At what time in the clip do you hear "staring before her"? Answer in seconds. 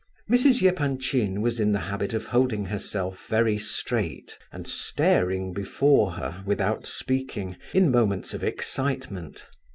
4.67-6.41